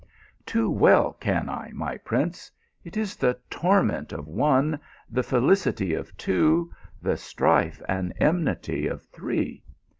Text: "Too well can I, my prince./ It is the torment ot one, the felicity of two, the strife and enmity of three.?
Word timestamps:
"Too 0.47 0.67
well 0.67 1.13
can 1.13 1.47
I, 1.47 1.69
my 1.75 1.95
prince./ 1.95 2.49
It 2.83 2.97
is 2.97 3.15
the 3.15 3.37
torment 3.51 4.11
ot 4.11 4.27
one, 4.27 4.79
the 5.11 5.21
felicity 5.21 5.93
of 5.93 6.17
two, 6.17 6.71
the 7.03 7.15
strife 7.15 7.79
and 7.87 8.11
enmity 8.19 8.87
of 8.87 9.03
three.? 9.03 9.63